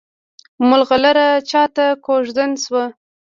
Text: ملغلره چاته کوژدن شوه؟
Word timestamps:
ملغلره 0.69 1.27
چاته 1.49 1.85
کوژدن 2.05 2.51
شوه؟ 2.63 2.83